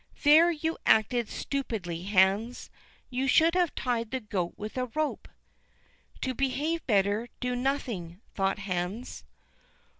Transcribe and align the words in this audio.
"There 0.23 0.49
you 0.49 0.79
acted 0.83 1.29
stupidly, 1.29 2.01
Hans; 2.05 2.71
you 3.11 3.27
should 3.27 3.53
have 3.53 3.75
tied 3.75 4.09
the 4.09 4.19
goat 4.19 4.55
with 4.57 4.75
a 4.75 4.85
rope." 4.95 5.27
"To 6.21 6.33
behave 6.33 6.83
better, 6.87 7.29
do 7.39 7.55
nothing," 7.55 8.19
thought 8.33 8.57
Hans. 8.57 9.23